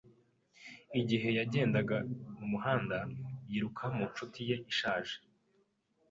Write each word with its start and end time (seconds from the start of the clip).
Igihe 0.99 1.29
yagendaga 1.39 1.97
mu 2.37 2.45
muhanda, 2.51 2.97
yiruka 3.49 3.83
mu 3.95 4.03
nshuti 4.09 4.39
ye 4.49 4.55
ishaje. 4.71 5.15